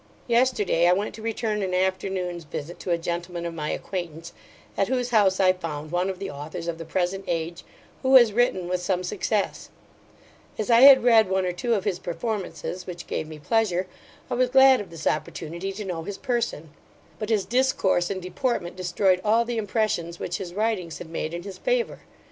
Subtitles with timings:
[0.25, 4.33] Yesterday, I went to return an afternoon's visit to a gentleman of my acquaintance,
[4.75, 7.63] at whose house I found one of the authors of the present age,
[8.01, 9.69] who has written with some success
[10.57, 13.85] As I had read one or two of his performances, which gave me pleasure,
[14.27, 16.71] I was glad of this opportunity to know his person;
[17.19, 21.43] but his discourse and deportment destroyed all the impressions which his writings had made in
[21.43, 21.99] his favour.